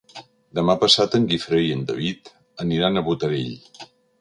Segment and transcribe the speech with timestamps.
[0.59, 2.35] Demà passat en Guifré i en David
[2.67, 3.57] aniran a Botarell.